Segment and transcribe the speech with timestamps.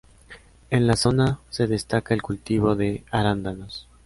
[0.71, 3.87] En la zona se destaca el cultivo de arándanos.